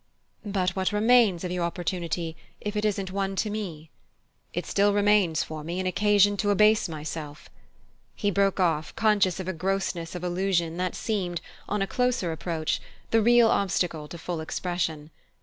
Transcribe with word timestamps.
"But 0.43 0.71
what 0.71 0.91
remains 0.91 1.43
of 1.43 1.51
your 1.51 1.63
opportunity, 1.63 2.35
if 2.59 2.75
it 2.75 2.85
isn't 2.85 3.11
one 3.11 3.35
to 3.35 3.51
me?" 3.51 3.91
"It 4.51 4.65
still 4.65 4.93
remains, 4.95 5.43
for 5.43 5.63
me, 5.63 5.79
an 5.79 5.85
occasion 5.85 6.37
to 6.37 6.49
abase 6.49 6.89
myself" 6.89 7.51
He 8.15 8.31
broke 8.31 8.59
off, 8.59 8.95
conscious 8.95 9.39
of 9.39 9.47
a 9.47 9.53
grossness 9.53 10.15
of 10.15 10.23
allusion 10.23 10.77
that 10.77 10.95
seemed, 10.95 11.39
on 11.69 11.83
a 11.83 11.85
closer 11.87 12.31
approach, 12.31 12.81
the 13.11 13.21
real 13.21 13.49
obstacle 13.51 14.07
to 14.07 14.17
full 14.17 14.41
expression. 14.41 15.11